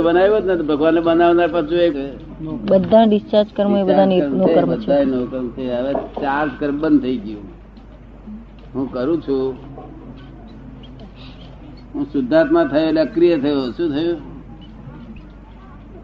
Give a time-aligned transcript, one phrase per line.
[0.00, 0.66] બનાવ્યો જ નથી.
[0.66, 1.94] ભગવાને બનાવનાર પાછું એક
[2.42, 4.86] બધા ડિસ્ચાર્જ કર્મ એ બધા નો છે, કર્મ છે.
[4.86, 7.44] બધાય નો કર્મ છે હવે ચાર્જ કર્મ બંધ થઈ ગયું.
[8.74, 9.54] હું કરું છું.
[11.94, 13.70] હું શુદ્ધાત્મા થયો એટલે અક્રિય થયો.
[13.70, 14.36] શું થયું?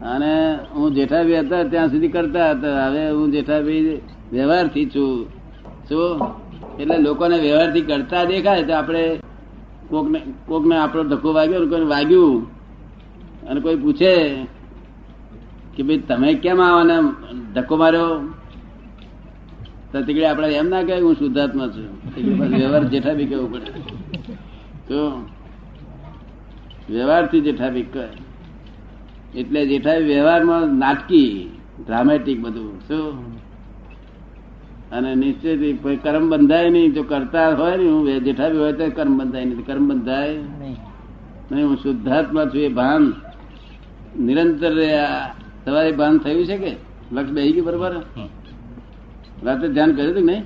[0.01, 2.87] અને હું જેઠાભી હતા ત્યાં સુધી કરતા હતા.
[2.87, 4.01] હવે હું જેઠાભી
[4.31, 5.25] વ્યવહારથી છું.
[5.89, 6.19] શું?
[6.79, 9.19] એટલે લોકોને વ્યવહારથી કરતા દેખાય તો આપણે
[9.89, 12.62] કોકને કોકને આપણો ધક્કો વાગ્યો કોઈને વાગ્યું.
[13.49, 14.13] અને કોઈ પૂછે
[15.75, 16.97] કે ભાઈ તમે કેમ આવાને
[17.55, 18.09] ધક્કો માર્યો?
[19.91, 21.89] તો તીકડે આપણે એમ ના કહે હું શુદ્ધાત્મા છું.
[22.57, 23.71] વ્યવહાર જેઠા બી કેવું પડે.
[24.87, 24.99] તો
[26.89, 28.07] વ્યવહારથી જેઠા બી કહે.
[29.35, 31.29] એટલે જેઠા વ્યવહારમાં નાટકી
[31.85, 32.71] ડ્રામેટિક બધું.
[32.87, 33.13] શું
[34.91, 36.93] અને નિશ્ચિત કોઈ કર્મ બંધાય નહીં.
[36.93, 39.65] જો કરતા હોય ને હું જેઠા બી હોય તો કર્મ બંધાય નહીં.
[39.65, 40.33] કર્મ બંધાય
[41.51, 43.03] નહીં હું શુદ્ધાત્મા છું એ ભાન.
[44.19, 45.35] નિરંતર રહ્યા.
[45.65, 46.75] તમારે ભાન થયું છે કે?
[47.11, 47.95] લક્ષ બેસી ગયું બરોબર?
[49.43, 50.43] રાતે ધ્યાન કર્યું હતું નહીં?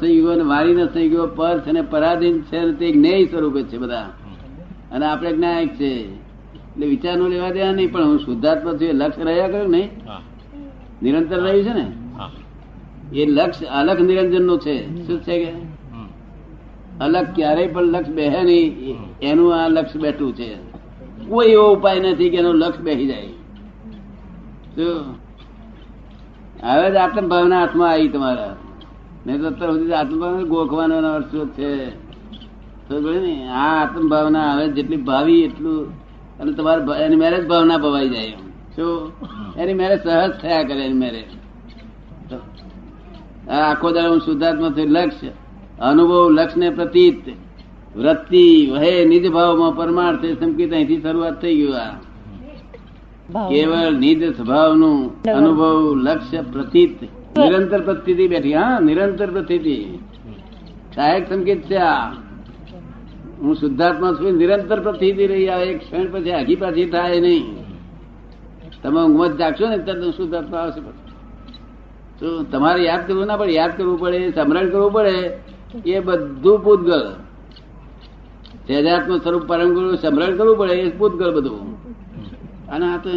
[0.00, 3.78] થઈ ગયો મારી ન થઈ ગયો પર છે ને પરાધીન છે તે જ્ઞેય સ્વરૂપે છે
[3.78, 4.10] બધા.
[4.92, 6.14] અને આપણે જ્ઞાયક છે.
[6.14, 9.90] એટલે વિચાર નો લેવા દેવા નહીં પણ હું શુદ્ધાત્મા છું એ લક્ષ રહ્યા કર્યું નહીં?
[11.02, 11.92] નિરંતર રહ્યું છે ને?
[13.12, 15.06] એ લક્ષ અલગ નિરંજનનું છે.
[15.06, 15.52] શું છે કે?
[17.00, 18.96] અલગ ક્યારેય પણ લક્ષ બેહે નહીં.
[19.22, 20.73] એનું આ લક્ષ બેઠું છે.
[21.28, 23.32] કોઈ એવો ઉપાય નથી કે એનું લક્ષ બેસી જાય.
[26.62, 28.56] હવે જ આત્મ ભાવના હાથમાં આવી તમારા.
[29.26, 31.72] નહીં તો અત્યાર સુધી આત્મભાવના ગોખવાનો અર્થ છે?
[33.48, 35.80] આ આત્મ હવે જેટલી ભાવી એટલું,
[36.38, 38.30] અને તમારે એની મેરેજ ભાવના ભવાઈ જાય
[38.76, 39.12] શું
[39.56, 41.28] એની મેરેજ સહજ થયા કરે એની મેરેજ
[43.50, 45.30] આખો દાડો હું શુદ્ધાત્મા લક્ષ્ય
[45.80, 47.22] અનુભવ લક્ષ ને પ્રતીત.
[47.94, 51.92] વૃત્તિ વહે નિજ ભાવમાં પરમાર્થે સંકિત અહીંથી શરૂઆત થઈ ગયું આ.
[53.50, 54.96] કેવળ નિજ સ્વભાવનું
[55.30, 55.62] અનુભવ
[56.06, 56.98] લક્ષ્ય પ્રતીત.
[57.38, 59.98] નિરંતર પ્રતિથી બેઠી હા નિરંતર પ્રતિથી
[60.94, 62.12] સહાયક સંકેત છે આ.
[63.42, 67.46] હું શુદ્ધાત્મા છું નિરંતર પ્રતિથી રહી આવે એક ક્ષણ પછી આગી પાછી થાય નહીં.
[68.82, 70.80] તમે ઊંઘમાં જાગશો ને ત્યારે શુદ્ધાત્મા આવશે
[72.20, 75.14] તો તમારે યાદ કરવું ના પડે યાદ કરવું પડે સ્મરણ કરવું પડે
[75.92, 77.04] એ બધું પૂતગલ.
[78.66, 81.62] સહેજાત્મ સ્વરૂપ પરમ ગુરુ સમરણ કરવું પડે, એ ભૂતગળ બધું.
[82.68, 83.10] અને આ તો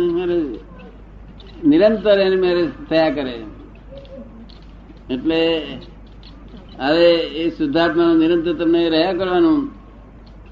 [1.66, 3.36] નિરંતર એની મેરેજ થયા કરે.
[5.10, 5.40] એટલે
[6.80, 7.10] હવે
[7.42, 9.60] એ શુદ્ધાત્મા નિરંતર તમને રહ્યા કરવાનું,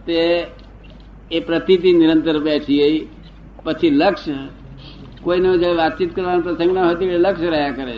[0.05, 0.19] તે
[1.31, 3.09] એ પ્રતિથી નિરંતર બેઠી
[3.63, 4.37] પછી લક્ષ્ય
[5.23, 7.97] કોઈનો જે વાતચીત કરવાનો પ્રસંગ ના હોય, એ લક્ષ્ય રહ્યા કરે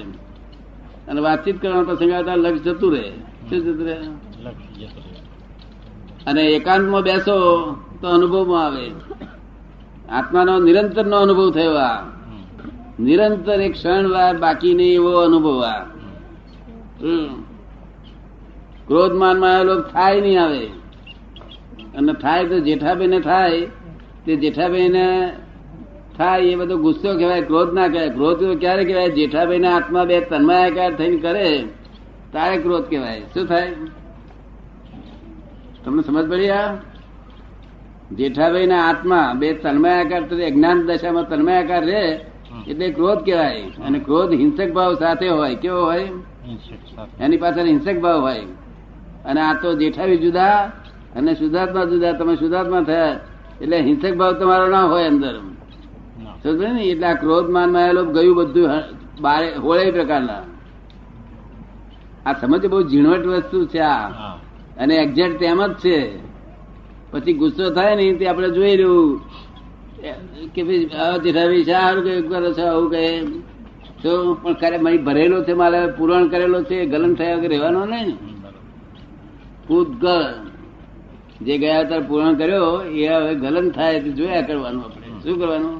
[1.07, 3.09] અને વાતચીત કરવાનો પ્રસંગ આવે તો આ લક્ષ્ય જતું રહે.
[3.49, 3.97] શું જતું રહે.
[6.27, 7.35] અને એકાંતમાં બેસો
[8.01, 8.91] તો અનુભવમાં આવે.
[10.09, 12.03] આત્માનો નિરંતર નો અનુભવ થયો આ.
[12.99, 15.85] નિરંતર એક ક્ષણ વાર બાકી નહીં એવો અનુભવ આ.
[18.87, 20.65] ક્રોધ માનમાં આવેલો થાય નહીં આવે.
[21.97, 23.61] અને થાય તો જેઠાભાઈ ને થાય.
[24.25, 24.89] તે જેઠાભાઈ
[26.17, 28.09] થાય એ બધો ગુસ્સો કહેવાય, ક્રોધ ના કહેવાય.
[28.09, 29.09] ક્રોધ ક્યારે કહેવાય?
[29.09, 31.63] જેઠાભાઈ ના આત્મા બે તન્માયાકાર થઈને કરે.
[32.33, 33.21] તારે ક્રોધ કહેવાય.
[33.33, 33.75] શું થાય?
[35.87, 36.73] તમને સમજ પડી આ?
[38.11, 42.19] જેઠાભાઈ ના આત્મા બે તન્મયાકાર અજ્ઞાન દશામાં તન્મયાકાર રહે
[42.67, 43.61] એટલે ક્રોધ કહેવાય.
[43.61, 45.55] અને ક્રોધ હિંસક ભાવ સાથે હોય.
[45.55, 46.11] કેવો હોય?
[47.19, 48.39] એની પાછળ હિંસક ભાવ હોય.
[49.25, 50.71] અને આ તો જેઠાવી જુદા
[51.15, 52.11] અને શુદ્ધાત્મા જુદા.
[52.11, 53.19] તમે શુદ્ધાત્મા થયા
[53.61, 55.39] એટલે હિંસક ભાવ તમારો ના હોય અંદર.
[56.43, 56.83] સમજો ને?
[56.83, 58.69] એટલે આ ક્રોધ માનમાં ગયું બધું
[59.21, 60.41] બારે હોળે પ્રકારના.
[62.25, 64.09] આ સમજ બહુ ઝીણવટ વસ્તુ છે આ.
[64.79, 65.97] અને એક્ઝેક્ટ તેમ જ છે.
[67.11, 69.21] પછી ગુસ્સો થાય ને તે આપણે જોઈ રહ્યું
[70.53, 70.85] કે ભાઈ
[71.23, 73.05] જેઠાભાઈ હારું કે કરો છો આવું કહે
[74.03, 78.07] તો પણ ખરે મારી ભરેલો છે, મારે પૂરણ કરેલો છે, ગલન થયા વગર રહેવાનો નહીં
[78.07, 78.13] ને.
[79.67, 80.25] પૂતગલ.
[81.41, 85.07] જે ગયા તાર પૂરણ કર્યો, એ હવે ગલન થાય, તો જોયા કરવાનું આપણે.
[85.23, 85.75] શું કરવાનું?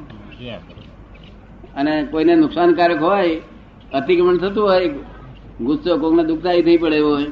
[1.75, 3.41] અને કોઈને નુકસાનકારક હોય,
[3.93, 4.89] અતિક્રમણ થતું હોય,
[5.61, 7.25] ગુસ્સો કોઈને દુઃખદાયી થઈ પડે એવો હોય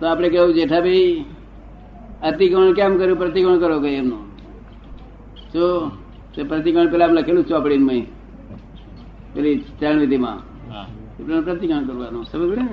[0.00, 1.24] તો આપણે કેવું જેઠાભાઈ
[2.22, 3.18] અતિક્રમણ કેમ કર્યું?
[3.18, 4.22] પ્રતિક્રમણ કરો કઈ એમનું.
[5.52, 5.90] શું
[6.34, 8.04] તે પ્રતિક્રમણ પેલા લખેલું ચોપડીમાં
[9.34, 10.38] પેલી ચરણ વિધિમાં
[11.46, 12.24] પ્રતિક્રમણ કરવાનું.
[12.24, 12.66] સમજ ને?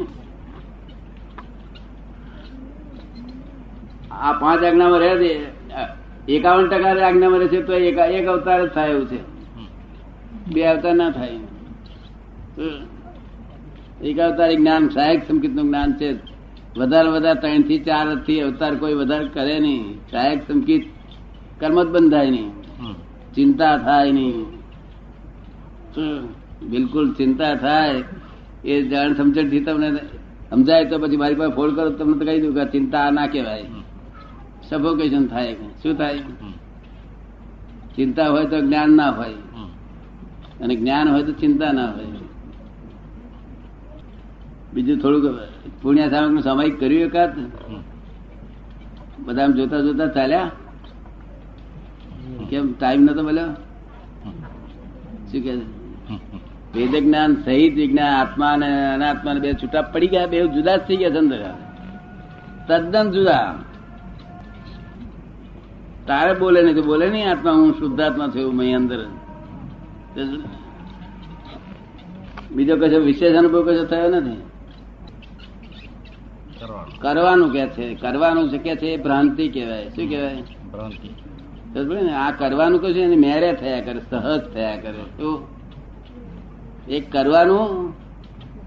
[4.12, 5.32] આ પાંચ આજ્ઞામાં રહે છે.
[6.28, 9.20] એકાવન ટકા આજ્ઞામાં રહે છે તો એક એક અવતાર જ થાય એવું છે.
[10.54, 11.40] બે અવતાર ના થાય.
[14.10, 16.10] એક અવતાર જ્ઞાન સહાયક સંકેતનું જ્ઞાન છે
[16.78, 19.84] વધારે વધારે ત્રણથી ચારથી અવતાર કોઈ વધારે કરે નહીં.
[20.12, 20.80] કાયક ચમકી
[21.60, 22.52] કર્મ જ બંધાય નહીં.
[23.36, 24.46] ચિંતા થાય નહીં?
[26.72, 28.04] બિલકુલ ચિંતા થાય.
[28.66, 29.90] એ જાણ સમજણથી તમને
[30.50, 33.66] સમજાય તો પછી મારી પાસે ફોન કરો તમને તો કહી દઉં કે ચિંતા ના કહેવાય.
[34.70, 36.20] સફોકેશન થાય શું થાય?
[37.96, 39.38] ચિંતા હોય તો જ્ઞાન ના હોય.
[40.62, 42.13] અને જ્ઞાન હોય તો ચિંતા ના હોય.
[44.74, 45.26] બીજું થોડુંક
[45.82, 47.32] પુણ્ય સામે નું સામાયિક કર્યું એકાદ?
[49.26, 50.52] બધા જોતા જોતા ચાલ્યા?
[52.50, 53.52] કેમ ટાઈમ નતો મળ્યો?
[55.30, 55.54] શું કે?
[56.76, 60.98] વેદ જ્ઞાન સહિત વિજ્ઞાન આત્મા અને અનાત્મા બે છૂટા પડી ગયા બે જુદા જ થઈ
[61.02, 61.42] ગયા છે અંદર.
[62.68, 63.48] તદ્દન જુદા.
[66.08, 69.00] તારે બોલે નહીં તો બોલે નહીં આત્મા હું શુદ્ધાત્મા છું એવું મેં અંદર.
[72.56, 74.42] બીજો કશો વિશેષ અનુભવ કશો થયો નથી?
[77.04, 77.94] કરવાનું કે છે?
[77.94, 78.88] કરવાનું છે કે છે?
[78.88, 79.86] એ ભ્રાંતિ કહેવાય.
[79.86, 80.42] શું કહેવાય?
[80.74, 82.04] ભ્રાંતિ.
[82.04, 85.02] ને આ કરવાનું કશું એને મેરે થયા કરે સહજ થયા કરે.
[85.18, 85.48] શું?
[86.88, 87.90] એક કરવાનું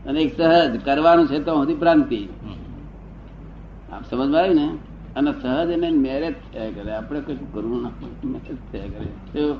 [0.05, 0.85] અને એક સહજ.
[0.85, 2.29] કરવાનું છે તો સુધી ભ્રાંતિ.
[3.93, 4.69] આપ સમજમાં આવ્યું ને?
[5.17, 6.93] અને સહજ એને મેરેજ થયા કરે.
[6.93, 7.91] આપણે કશું કરવું ના
[8.25, 9.55] મેરેજ થયા કરે?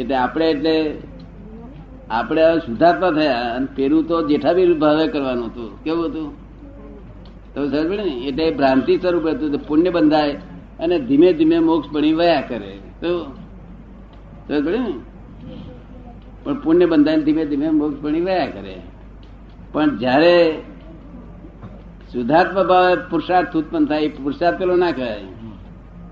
[0.00, 0.98] એટલે આપણે એટલે
[2.10, 5.84] આપણે હવે સુધાર્થમાં થયા અને પેલું તો જેઠાબીર ભાવે કરવાનું હતું.
[5.84, 6.45] કેવું હતું?
[7.56, 8.02] તો સમજ ને?
[8.02, 10.32] એટલે ભ્રાંતિ સ્વરૂપ હતું પુણ્ય બંધાય
[10.80, 12.78] અને ધીમે ધીમે મોક્ષ બની વયા કરે.
[13.00, 13.24] તો
[14.48, 14.94] સમજ ને?
[16.44, 18.80] પણ પુણ્ય બંધાય ધીમે ધીમે મોક્ષ બની વયા કરે.
[19.72, 20.62] પણ જ્યારે
[22.12, 25.24] શુદ્ધાત્મ ભાવે પુરુષાર્થ ઉત્પન્ન થાય પુરુષાર્થ પેલો ના કહેવાય.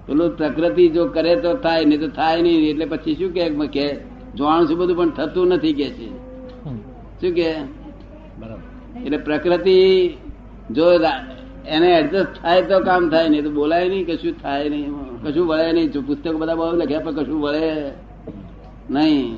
[0.06, 2.70] પેલું પ્રકૃતિ જો કરે તો થાય નહીં તો થાય નહીં.
[2.70, 4.00] એટલે પછી શું કે કે
[4.34, 6.08] જોવાનું છું બધું પણ થતું નથી કે છે.
[7.20, 7.54] શું કે
[8.38, 9.00] બરાબર.
[9.04, 10.08] એટલે પ્રકૃતિ
[10.70, 10.84] જો
[11.66, 14.92] એને એડજસ્ટ થાય તો કામ થાય નહીં તો બોલાય નહીં કશું થાય નહીં.
[15.22, 15.92] કશું વળે નહીં.
[15.92, 17.92] જો પુસ્તકો બધા બહુ લખ્યા પણ કશું વળે
[18.90, 19.36] નહીં.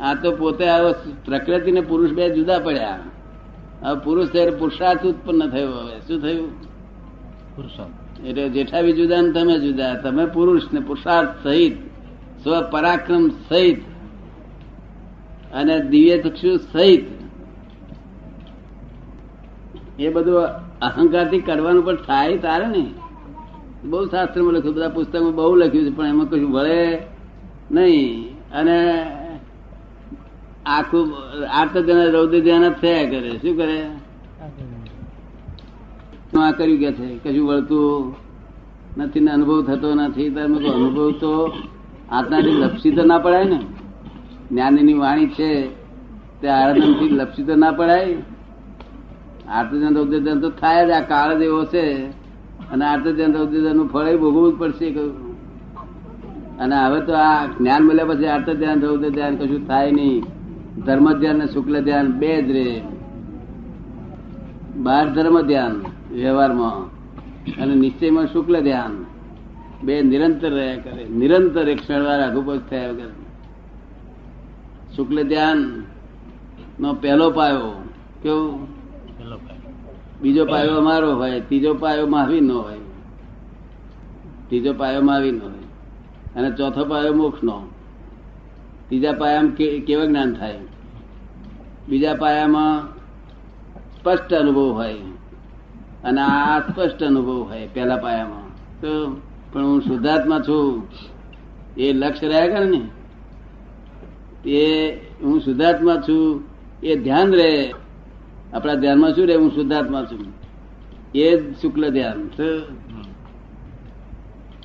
[0.00, 0.94] આ તો પોતે આવો
[1.24, 2.98] પ્રકૃતિ ને પુરુષ બે જુદા પડ્યા.
[3.82, 6.00] હવે પુરુષ થયો પુરુષાર્થ ઉત્પન્ન થયો હવે.
[6.00, 6.62] શું થયું?
[7.56, 8.26] પુરુષાર્થ.
[8.26, 9.94] એટલે જેઠા બી જુદા ને તમે જુદા.
[9.94, 11.76] તમે પુરુષ ને પુરુષાર્થ સહિત
[12.42, 13.82] સ્વ પરાક્રમ સહિત
[15.52, 17.04] અને દિવ્ય ચક્ષુ સહિત.
[19.98, 22.84] એ બધું અહંકારથી કરવાનું પણ થાય તારે ને?
[23.84, 26.98] બહુ શાસ્ત્રમાં લખ્યું, બધા પુસ્તકમાં બહુ લખ્યું છે, પણ એમાં કશું વળે
[27.70, 28.28] નહીં.
[28.52, 28.78] અને
[30.66, 31.04] આખું
[31.52, 33.30] આર્ત જણા રૌદ્ર ધ્યાન જ થયા કરે.
[33.30, 33.78] શું કરે?
[36.40, 37.08] આ કર્યું કે છે?
[37.18, 38.14] કશું વળતું
[38.98, 40.30] નથી ને અનુભવ થતો નથી.
[40.30, 41.32] તમે અનુભવ તો
[42.10, 43.60] આત્માથી લપસી તો ના પડાય ને?
[44.50, 45.50] જ્ઞાનીની વાણી છે,
[46.40, 48.16] તે આરામથી લપસી તો ના પડાય.
[49.48, 52.06] આર્તજન રૌદ્રજન તો થાય જ, આ કાળ જ એવો છે.
[52.70, 55.32] અને આર્તજન રૌદ્રજનનું ફળ ભોગવવું જ પડશે કહ્યું.
[56.58, 60.24] અને હવે તો આ જ્ઞાન મળ્યા પછી આર્ત ધ્યાન રૌદ્ર ધ્યાન કશું થાય નહીં.
[60.86, 62.82] ધર્મ ધ્યાન ને શુક્લ ધ્યાન બે જ રે.
[64.76, 66.72] બાર ધર્મ ધ્યાન વ્યવહારમાં.
[67.62, 69.04] અને નિશ્ચયમાં શુક્લ ધ્યાન
[69.84, 71.04] બે નિરંતર રહ્યા કરે.
[71.04, 73.10] નિરંતર એક ક્ષણવાર અઘુપજ થયા વગર.
[74.96, 75.82] શુક્લ ધ્યાન
[76.80, 77.88] નો પહેલો પાયો
[78.22, 78.81] કેવું
[80.22, 82.78] બીજો પાયો અમારો હોય, ત્રીજો પાયો માવી નો હોય.
[84.48, 85.52] ત્રીજો પાયો માવી નો હોય.
[86.36, 87.68] અને ચોથો પાયો મોક્ષ નો
[88.88, 89.50] ત્રીજા પાયામાં
[89.86, 90.58] કેવા જ્ઞાન થાય?
[91.88, 92.86] બીજા પાયામાં
[93.98, 94.94] સ્પષ્ટ અનુભવ હોય.
[96.04, 98.48] અને આ સ્પષ્ટ અનુભવ હોય પહેલા પાયામાં.
[98.80, 99.20] તો,
[99.52, 100.88] પણ હું શુદ્ધાત્મા છું.
[101.76, 102.88] એ લક્ષ્ય રહ્યા કરે ને
[104.50, 106.44] એ, હું શુદ્ધાત્મા છું,
[106.82, 107.74] એ ધ્યાન રહે.
[108.52, 110.26] આપણા ધ્યાનમાં શું રહે હું શુદ્ધાત્મા છું
[111.14, 112.28] એ જ શુક્લ ધ્યાન.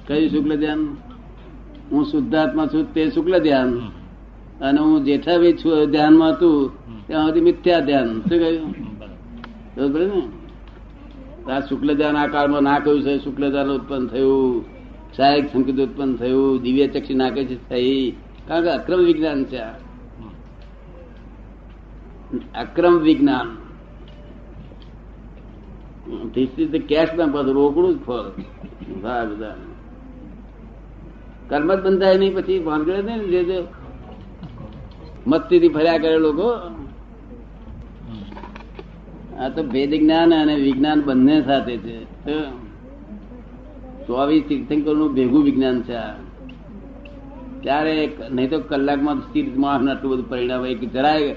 [0.07, 0.97] કયું શુક્લ ધ્યાન?
[1.91, 3.79] હું શુદ્ધાત્મા છું તે શુક્લ ધ્યાન.
[4.61, 6.71] અને હું જેઠાભી છું ધ્યાનમાં હતું
[7.07, 8.05] ત્યાં સુધી મિથ્યા ધ્યાન.
[8.05, 8.69] શું કહ્યું?
[8.69, 9.99] બરાબર.
[9.99, 11.51] ને?
[11.51, 13.23] આ શુક્લ ધ્યાન આ કાળમાં ના કહ્યું છે?
[13.23, 14.65] શુક્લ ધ્યાન ઉત્પન્ન થયું.
[15.17, 16.61] સહાયક સંકેત ઉત્પન્ન થયું.
[16.61, 18.11] દિવ્ય ચક્ષી નાખે છે થઈ.
[18.47, 19.57] કારણ કે અક્રમ વિજ્ઞાન છે
[22.55, 23.66] અક્રમ વિજ્ઞાન.
[26.79, 28.41] કેશ બેંક પાછું રોકડું જ ફળ.
[29.07, 29.55] હા, બધા.
[31.49, 33.63] કર્મ જ બંધાય નહીં, પછી ભાનગડે ને જે જે
[35.27, 36.51] મસ્તીથી ફર્યા કરે લોકો?
[39.39, 42.05] આ તો ભેદ જ્ઞાન અને વિજ્ઞાન બંને સાથે છે.
[44.07, 46.13] ચોવીસ તીર્થંકરનું ભેગું વિજ્ઞાન છે આ.
[47.61, 51.35] ત્યારે નહીં તો કલાકમાં તીર્થ માણસ આટલું બધું પરિણામ કે જરાય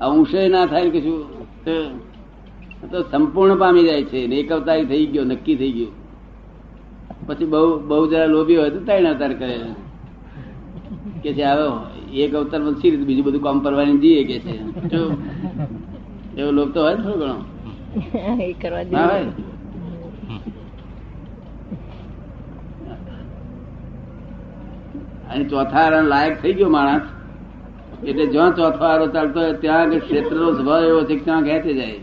[0.00, 2.13] અંશે ના થાય કે કશું.
[2.90, 4.26] તો સંપૂર્ણ પામી જાય છે.
[4.26, 5.90] ને એક અવતારી થઈ ગયો નક્કી થઈ ગયો.
[7.26, 9.58] પછી બહુ બહુ જરા લોભી હોય તો ત્રણ અવતાર કરે.
[11.22, 11.66] કે છે હવે
[12.24, 14.54] એક અવતાર સી રીતે બીજું બધું કામ કરવાની જઈએ કે છે.
[16.40, 17.38] એવો લોભ તો હોય ને થોડો ઘણો.
[18.92, 19.26] ના હોય?
[25.30, 27.06] અને ચોથા આરાને લાયક થઈ ગયો માણસ.
[28.04, 32.00] એટલે જ્યાં ચોથો આરો ચાલતો હોય ત્યાં ક્ષેત્રનો સ્વભાવ એવો છે ત્યાં ખેંચી જાય.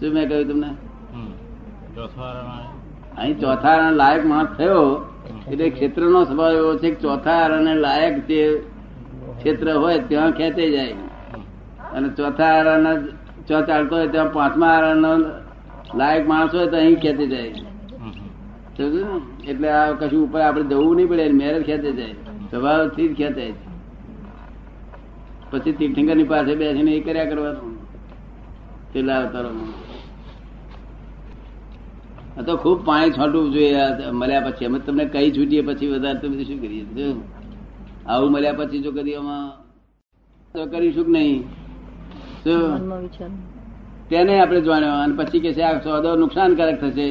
[0.00, 0.70] શું મેં કહ્યું તમને.
[1.94, 2.22] ચોથો
[3.16, 4.82] અહીં ચોથા આરાને લાયક માણસ થયો
[5.52, 8.60] એટલે ક્ષેત્રનો સ્વભાવ એવો છે કે ચોથા આરાને લાયક જે
[9.38, 10.94] ક્ષેત્ર હોય ત્યાં ખેંચે જાય.
[11.94, 12.94] અને ચોથા આરાના
[13.48, 15.24] ચો ચાલતો હોય ત્યાં પાંચમા આરણ
[15.94, 17.50] લાયક માણસ હોય તો અહીં ખેંચે જાય.
[17.50, 17.60] ને?
[19.50, 22.14] એટલે આ કશું ઉપર આપણે જવું નહીં પડે મેરેજ ખેંચે જાય.
[22.50, 23.66] સ્વભાવથી જ ખેંચાય છે.
[25.50, 27.78] પછી તીર્થંકરની પાસે બેસીને એ કર્યા કરવાનું.
[28.92, 29.68] પેલા અવતારોમાં.
[29.68, 29.85] આ
[32.36, 33.84] તો ખૂબ પાણી છોટવું જોઈએ.
[34.12, 36.84] મળ્યા પછી અમે તમને કઈ છૂટીએ પછી વધારે તમે શું કરીએ?
[38.06, 39.44] આવું મળ્યા પછી જો કદી આમાં
[40.54, 41.38] તો કરીશું કે નહીં?
[44.10, 47.08] તેને આપણે જાણ્યો અને પછી કે છે આ સોદો નુકસાનકારક થશે.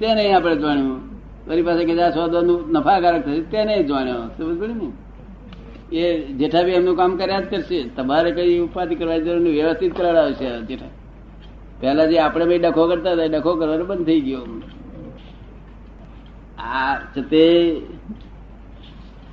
[0.00, 1.00] તેને આપણે જાણ્યું.
[1.48, 4.22] વળી પાસે કે આ સોદો નું નફાકારક થશે તેને જાણ્યો.
[4.36, 4.88] સમજ પડી ને
[5.92, 6.02] એ
[6.40, 7.78] જેઠા બી એમનું કામ કર્યા જ કરશે.
[7.96, 10.92] તમારે કઈ ઉપાધિ કરવા જરૂર વ્યવસ્થિત કરાવશે જેઠા
[11.80, 14.42] પહેલા જે આપણે ભાઈ ડખો કરતા હતા ડખો કરવાનો બંધ થઈ ગયો.
[16.58, 16.94] આ
[17.30, 17.46] તે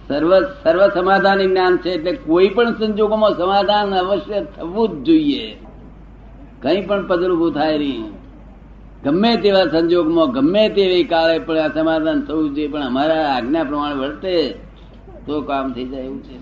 [0.07, 0.31] સર્વ
[0.63, 5.45] સર્વ સમાધાન જ્ઞાન છે, એટલે કોઈ પણ સંજોગોમાં સમાધાન અવશ્ય થવું જ જોઈએ.
[6.61, 8.05] કઈ પણ પદર ઉભું થાય નહીં.
[9.03, 13.95] ગમે તેવા સંજોગમાં, ગમે તેવી કાળે પણ આ સમાધાન થવું જોઈએ, પણ અમારા આજ્ઞા પ્રમાણે
[13.95, 14.35] વર્તે
[15.25, 16.35] તો કામ થઈ જાય એવું છે.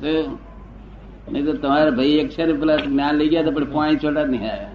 [1.31, 4.72] નહીં તો તમારા ભાઈ અક્ષર પેલા જ્ઞાન લઈ ગયા તો પણ પાંચ છોટા નહીં આવ્યા.